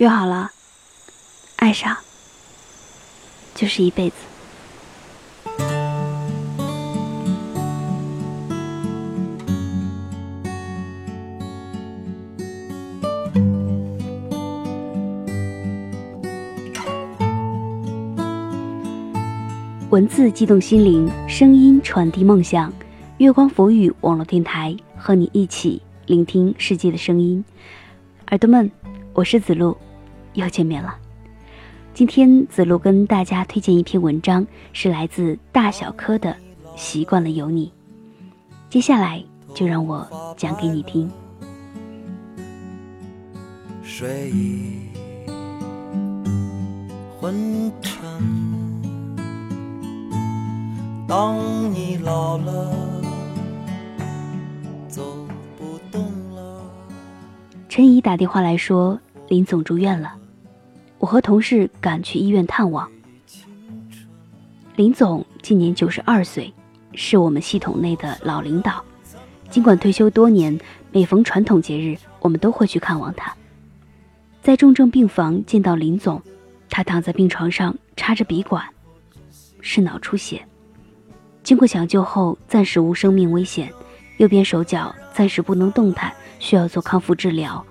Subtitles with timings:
[0.00, 0.50] 约好了，
[1.56, 1.94] 爱上
[3.54, 4.16] 就是一辈子。
[19.90, 22.72] 文字激动心灵，声音传递梦想。
[23.18, 27.44] 月光浮语网络电台和你一起聆听世界的声音，
[28.28, 28.70] 耳朵们，
[29.12, 29.76] 我是子路。
[30.40, 30.96] 又见面了。
[31.92, 36.30] 今天子路跟大家推荐一篇文章，是来自大小柯的
[36.76, 37.66] 《习惯了有你》。
[38.70, 39.22] 接下来
[39.54, 41.10] 就让我讲给你听。
[43.82, 44.88] 睡意
[47.20, 48.00] 昏沉，
[51.06, 51.36] 当
[51.74, 52.72] 你老了，
[54.88, 55.26] 走
[55.58, 56.00] 不动
[56.34, 56.62] 了。
[57.68, 60.14] 陈怡打电话来说，林总住院了。
[61.00, 62.88] 我和同事赶去医院探望
[64.76, 66.52] 林总，今年九十二岁，
[66.94, 68.84] 是我们系统内的老领导。
[69.50, 70.58] 尽管退休多年，
[70.92, 73.34] 每逢传统节日，我们都会去看望他。
[74.42, 76.20] 在重症病房见到林总，
[76.68, 78.64] 他躺在病床上插着鼻管，
[79.60, 80.42] 是脑出血。
[81.42, 83.72] 经过抢救后，暂时无生命危险，
[84.18, 87.64] 右边手脚暂时不能动弹，需要做康复治疗。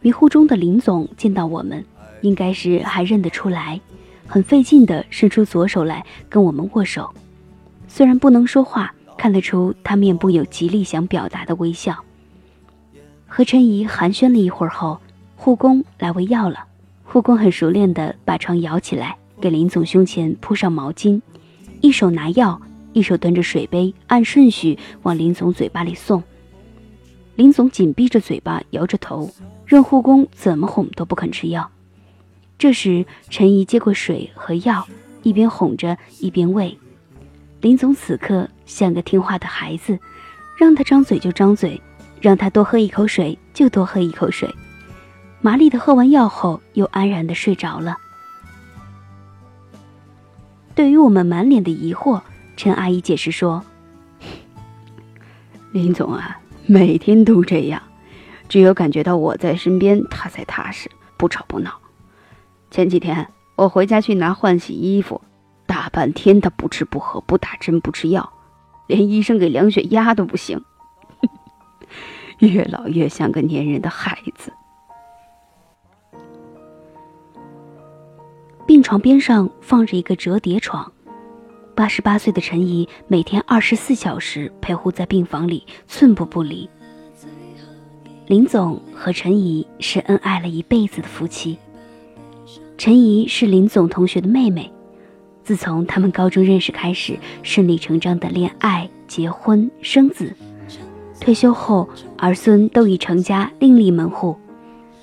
[0.00, 1.84] 迷糊中的林总见到我们。
[2.24, 3.78] 应该是还认得出来，
[4.26, 7.14] 很费劲地伸出左手来跟我们握手。
[7.86, 12.02] 虽然不能说话，看得出他面部有极力想表达的微笑。
[13.26, 14.98] 和陈怡寒暄了一会儿后，
[15.36, 16.64] 护工来喂药了。
[17.04, 21.20] 护工很熟练地把床摇起来，给林总胸前铺上毛巾，
[21.82, 22.58] 一手拿药，
[22.94, 26.22] 一手端着水杯，按顺序往林总嘴巴里送。
[27.36, 29.30] 林总紧闭着嘴巴，摇着头，
[29.66, 31.70] 任护工怎么哄都不肯吃药。
[32.56, 34.86] 这时，陈怡接过水和药，
[35.22, 36.78] 一边哄着，一边喂。
[37.60, 39.98] 林总此刻像个听话的孩子，
[40.58, 41.80] 让他张嘴就张嘴，
[42.20, 44.48] 让他多喝一口水就多喝一口水。
[45.40, 47.96] 麻利的喝完药后，又安然的睡着了。
[50.74, 52.20] 对于我们满脸的疑惑，
[52.56, 53.62] 陈阿姨解释说
[55.72, 57.82] ：“林总啊，每天都这样，
[58.48, 61.78] 只有感觉到我在身边，他才踏实，不吵不闹。”
[62.74, 65.20] 前几天我回家去拿换洗衣服，
[65.64, 68.32] 大半天他不吃不喝不打针不吃药，
[68.88, 70.60] 连医生给量血压都不行，
[72.40, 74.52] 越老越像个粘人的孩子。
[78.66, 80.90] 病床边上放着一个折叠床，
[81.76, 86.68] 八十八岁的陈怡每天二十四小时陪护在病房里，寸步不离。
[88.26, 91.56] 林总和陈怡是恩爱了一辈子的夫妻。
[92.84, 94.70] 陈怡是林总同学的妹妹，
[95.42, 100.30] 自从他们高中认识开始，顺理成章的恋爱、结婚、生子。
[101.18, 104.36] 退休后，儿孙都已成家，另立门户。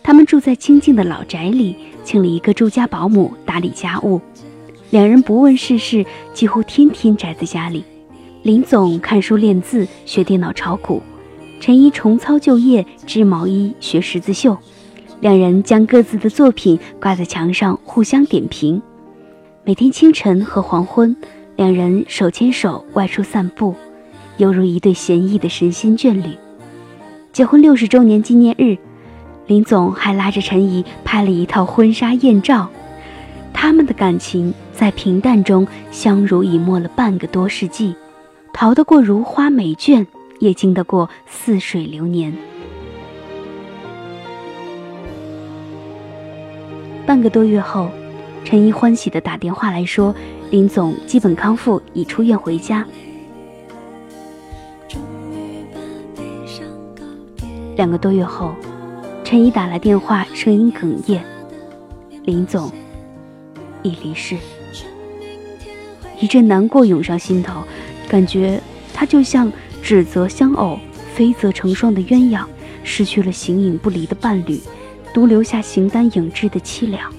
[0.03, 4.22] 他们住在清静的老宅里，请了一个住家保姆打理家务。
[4.91, 6.06] 两人不问世事，
[6.36, 7.84] 几乎天天宅在家里。
[8.44, 11.02] 林总看书练字，学电脑炒股；
[11.59, 14.56] 陈怡重操旧业，织毛衣、学十字绣。
[15.22, 18.82] 两人将各自的作品挂在墙上，互相点评。
[19.64, 21.16] 每天清晨和黄昏，
[21.56, 23.76] 两人手牵手外出散步，
[24.38, 26.36] 犹如一对闲逸的神仙眷侣。
[27.32, 28.76] 结婚六十周年纪念日，
[29.46, 32.68] 林总还拉着陈怡拍了一套婚纱艳照。
[33.53, 37.94] 他们的感情在平淡中相濡以沫了半个多世纪，
[38.52, 40.03] 逃得过如花美眷，
[40.40, 42.36] 也经得过似水流年。
[47.11, 47.89] 半个多月后，
[48.45, 50.16] 陈怡欢喜地打电话来说，
[50.49, 52.88] 林总基本康复，已出院回家。
[57.75, 58.55] 两个多月后，
[59.25, 61.22] 陈怡打来电话，声音哽咽，
[62.23, 62.72] 林总
[63.84, 64.37] 已离世。
[66.17, 67.61] 一阵难过涌上心头，
[68.07, 68.61] 感觉
[68.93, 69.52] 他就像
[69.84, 70.79] 指责相偶，
[71.14, 72.46] 非则成双的鸳鸯，
[72.85, 74.61] 失去了形影不离的伴侣。
[75.13, 77.11] 独留下形单影只的凄凉。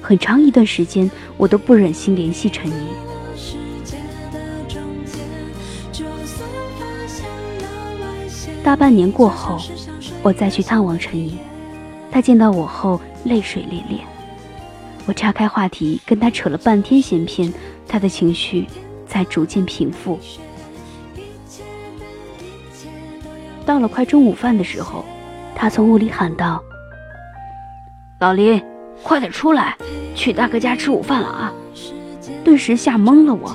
[0.00, 2.86] 很长一段时间，我都不忍心联系陈怡。
[8.62, 9.58] 大半年过后，
[10.22, 11.38] 我再去探望陈怡，
[12.10, 14.00] 她见到我后泪水涟涟。
[15.06, 17.52] 我岔开话题跟她扯了半天闲篇，
[17.86, 18.66] 她的情绪
[19.06, 20.18] 才逐渐平复。
[23.64, 25.04] 到了快中午饭的时候，
[25.54, 26.62] 她从屋里喊道。
[28.18, 28.62] 老林，
[29.02, 29.76] 快点出来，
[30.14, 31.52] 去大哥家吃午饭了啊！”
[32.42, 33.54] 顿时吓懵了我。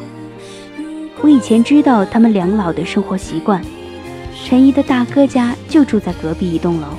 [1.22, 3.60] 我以前知道他们两老的生活习惯，
[4.46, 6.90] 陈怡的大哥家就住在隔壁一栋楼，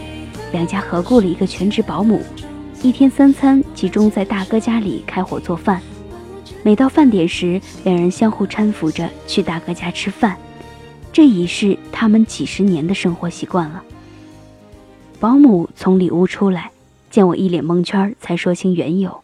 [0.50, 2.20] 两家合雇了一个全职保姆，
[2.82, 5.80] 一天三餐集中在大哥家里开火做饭。
[6.64, 10.36] 每到饭点时，两人相互搀扶着去大哥家吃饭，
[11.12, 13.80] 这已是他们几十年的生活习惯了。
[15.20, 16.72] 保姆从里屋出来，
[17.12, 19.22] 见我一脸蒙圈，才说清缘由。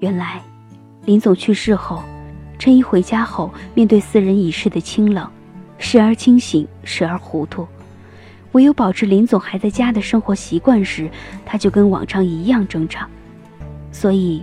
[0.00, 0.42] 原来，
[1.04, 2.02] 林总去世后。
[2.58, 5.30] 陈怡回家后，面对四人已逝的清冷，
[5.78, 7.68] 时而清醒，时而糊涂。
[8.56, 11.10] 唯有保持林总还在家的生活习惯时，
[11.44, 13.06] 他就跟往常一样正常。
[13.92, 14.42] 所以，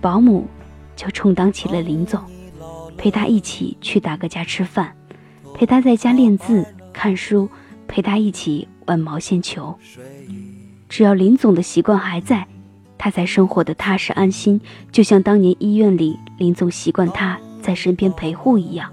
[0.00, 0.48] 保姆
[0.96, 2.20] 就充当起了林总，
[2.98, 4.92] 陪他一起去大哥家吃饭，
[5.54, 7.48] 陪他在家练字、看书，
[7.86, 9.78] 陪他一起玩毛线球。
[10.88, 12.48] 只要林总的习惯还在，
[12.98, 14.60] 他才生活的踏实安心，
[14.90, 17.38] 就像当年医院里林总习惯他。
[17.62, 18.90] 在身边陪护一样，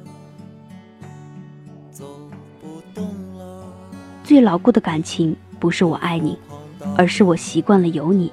[4.30, 6.38] 最牢固的感情不是我爱你，
[6.96, 8.31] 而是我习惯了有你，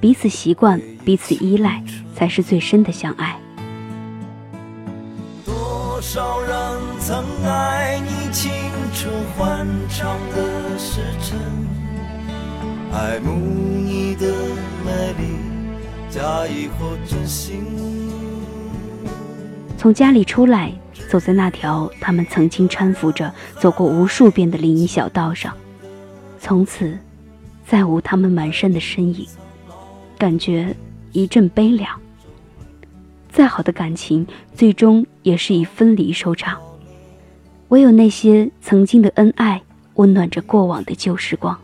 [0.00, 1.80] 彼此习惯，彼此依赖，
[2.12, 3.38] 才是最深的相爱。
[5.46, 8.50] 多少人曾爱你青
[8.92, 11.38] 春欢畅的时辰，
[12.92, 14.26] 爱慕你的
[14.84, 15.36] 美丽，
[16.10, 17.62] 假意或真心。
[19.78, 20.72] 从家里出来，
[21.12, 23.30] 走在那条他们曾经搀扶着
[23.60, 25.54] 走过无数遍的林荫小道上，
[26.40, 26.98] 从此
[27.66, 29.28] 再无他们满身的身影，
[30.16, 30.74] 感觉
[31.12, 32.00] 一阵悲凉。
[33.30, 36.58] 再好的感情，最终也是以分离收场。
[37.68, 39.60] 唯有那些曾经的恩爱，
[39.96, 41.58] 温暖着过往的旧时光。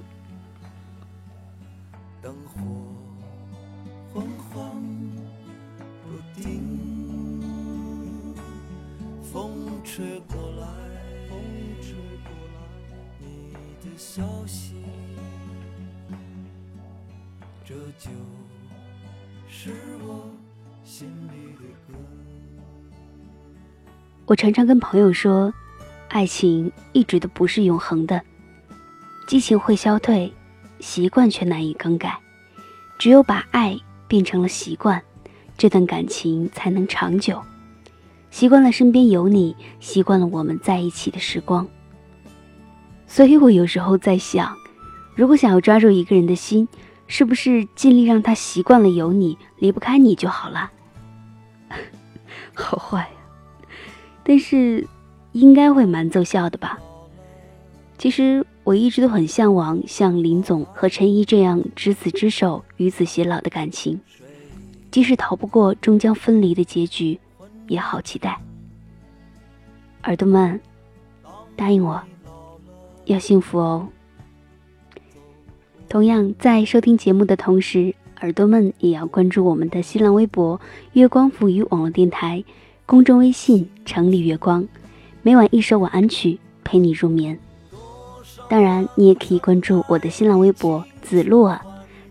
[2.20, 2.60] 灯火
[4.12, 4.70] 昏黄
[9.30, 9.52] 风
[9.84, 10.66] 吹过来，
[11.28, 11.38] 风
[11.82, 11.92] 吹
[12.24, 12.60] 过来，
[13.20, 13.52] 你
[13.84, 14.74] 的消息，
[17.62, 18.08] 这就
[19.46, 19.70] 是
[20.00, 20.30] 我
[20.82, 21.98] 心里的歌
[24.24, 25.52] 我常常跟朋友说，
[26.08, 28.22] 爱情一直都不是永恒的，
[29.26, 30.32] 激情会消退，
[30.80, 32.18] 习惯却难以更改。
[32.98, 33.78] 只有把爱
[34.08, 35.02] 变成了习惯，
[35.58, 37.42] 这段感情才能长久。
[38.30, 41.66] 习惯了身边有你，习惯了我们在一起的时光。
[43.06, 44.54] 所以我有时候在想，
[45.14, 46.68] 如果想要抓住一个人的心，
[47.06, 50.70] 是不是尽力让他习惯了有你，离不开你就好了？
[52.54, 53.08] 好坏。
[54.22, 54.86] 但是，
[55.32, 56.78] 应该会蛮奏效的吧？
[57.96, 63.98] 其实我一直都很向往像林总和陈怡这样执子之手、与子偕老的感情，
[64.90, 67.18] 即使逃不过终将分离的结局，
[67.68, 68.40] 也好期待。
[70.04, 70.60] 耳朵们，
[71.54, 72.02] 答应我，
[73.04, 73.86] 要幸福哦！
[75.88, 80.60] 同样，在收听节目的同时，耳朵们也要关注我们的新浪微博
[80.92, 82.42] “月光抚语网络电台”。
[82.84, 84.66] 公众微信“城里月光”，
[85.22, 87.38] 每晚一首晚安曲陪你入眠。
[88.48, 91.62] 当然，你也可以关注我的新浪微博“紫露啊”，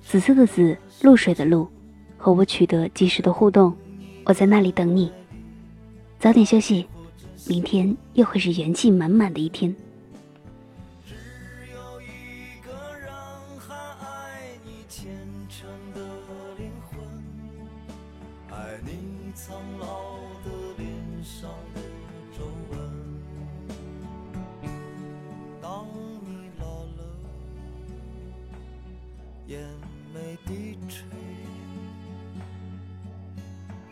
[0.02, 1.68] 紫色的紫，露水的露，
[2.16, 3.76] 和我取得及时的互动。
[4.24, 5.12] 我在那里等你。
[6.20, 6.88] 早点休息，
[7.48, 9.74] 明天又会是元气满满的一天。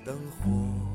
[0.03, 0.94] 灯火